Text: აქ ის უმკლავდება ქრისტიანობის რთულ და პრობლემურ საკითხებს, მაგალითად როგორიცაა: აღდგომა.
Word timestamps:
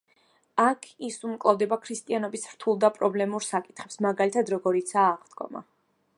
აქ 0.61 0.87
ის 1.07 1.17
უმკლავდება 1.27 1.77
ქრისტიანობის 1.83 2.47
რთულ 2.55 2.81
და 2.85 2.91
პრობლემურ 2.97 3.47
საკითხებს, 3.51 4.01
მაგალითად 4.09 4.55
როგორიცაა: 4.57 5.15
აღდგომა. 5.17 5.65